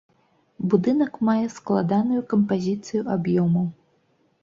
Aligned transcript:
Будынак 0.73 1.19
мае 1.29 1.45
складаную 1.57 2.25
кампазіцыю 2.35 3.01
аб'ёмаў. 3.19 3.73